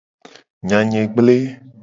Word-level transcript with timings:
Nya 0.67 0.79
nye 0.89 1.01
gble. 1.13 1.35